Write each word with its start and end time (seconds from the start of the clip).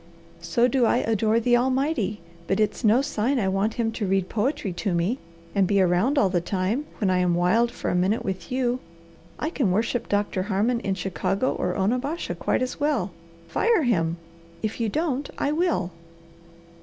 So 0.41 0.67
do 0.67 0.83
I 0.87 0.97
adore 0.97 1.39
the 1.39 1.55
Almighty, 1.55 2.21
but 2.47 2.57
that's 2.57 2.83
no 2.83 3.03
sign 3.03 3.39
I 3.39 3.47
want 3.47 3.75
him 3.75 3.91
to 3.91 4.07
read 4.07 4.29
poetry 4.29 4.73
to 4.73 4.95
me, 4.95 5.19
and 5.53 5.67
be 5.67 5.79
around 5.79 6.17
all 6.17 6.27
the 6.27 6.41
time 6.41 6.87
when 6.97 7.11
I 7.11 7.19
am 7.19 7.35
wild 7.35 7.69
for 7.69 7.91
a 7.91 7.95
minute 7.95 8.25
with 8.25 8.51
you. 8.51 8.79
I 9.37 9.51
can 9.51 9.69
worship 9.69 10.09
Doctor 10.09 10.41
Harmon 10.41 10.79
in 10.79 10.95
Chicago 10.95 11.53
or 11.53 11.75
Onabasha 11.77 12.33
quite 12.33 12.63
as 12.63 12.79
well. 12.79 13.11
Fire 13.47 13.83
him! 13.83 14.17
If 14.63 14.79
you 14.79 14.89
don't, 14.89 15.29
I 15.37 15.51
will!" 15.51 15.91